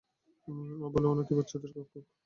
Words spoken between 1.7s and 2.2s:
রক্ষক।